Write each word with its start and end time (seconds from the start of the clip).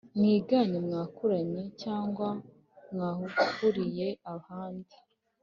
mwiganye 0.17 0.77
mwakuranye 0.87 1.61
cg 1.81 2.17
mwahuriye 2.93 4.07
ahandi 4.33 4.95